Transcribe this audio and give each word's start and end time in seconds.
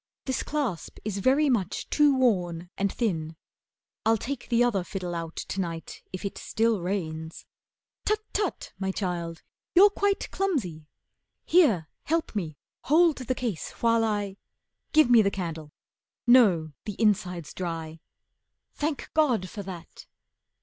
This 0.25 0.41
clasp 0.41 0.97
is 1.05 1.19
very 1.19 1.47
much 1.47 1.87
too 1.91 2.17
worn 2.17 2.71
and 2.75 2.91
thin. 2.91 3.35
I'll 4.03 4.17
take 4.17 4.49
the 4.49 4.63
other 4.63 4.83
fiddle 4.83 5.13
out 5.13 5.35
to 5.35 5.61
night 5.61 6.01
If 6.11 6.25
it 6.25 6.39
still 6.39 6.81
rains. 6.81 7.45
Tut! 8.03 8.19
Tut! 8.33 8.73
my 8.79 8.89
child, 8.89 9.43
you're 9.75 9.91
quite 9.91 10.31
Clumsy. 10.31 10.87
Here, 11.45 11.87
help 12.05 12.35
me, 12.35 12.57
hold 12.85 13.17
the 13.17 13.35
case 13.35 13.69
while 13.73 14.03
I 14.03 14.37
Give 14.91 15.07
me 15.07 15.21
the 15.21 15.29
candle. 15.29 15.71
No, 16.25 16.71
the 16.85 16.99
inside's 16.99 17.53
dry. 17.53 17.99
Thank 18.73 19.11
God 19.13 19.51
for 19.51 19.61
that! 19.61 20.07